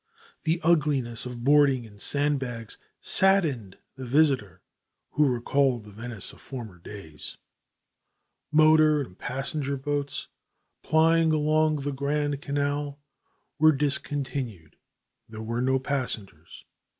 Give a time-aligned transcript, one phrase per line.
[0.45, 4.63] The ugliness of boarding and sandbags saddened the visitor
[5.11, 7.37] who recalled the Venice of former days.
[8.51, 10.27] Motor and passenger boats
[10.81, 12.97] plying along the Grand Canal
[13.59, 14.75] were discontinued;
[15.29, 16.65] there were no passengers.